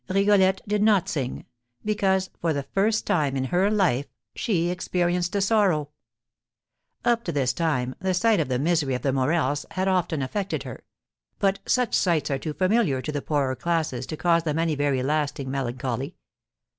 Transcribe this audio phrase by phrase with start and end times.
[0.09, 1.45] Rigolette did not sing,
[1.85, 5.89] because, for the first time in her life, she experienced a sorrow.
[7.05, 10.63] Up to this time, the sight of the misery of the Morels had often affected
[10.63, 10.83] her;
[11.37, 15.03] but such sights are too familiar to the poorer classes to cause them any very
[15.03, 16.15] lasting melancholy.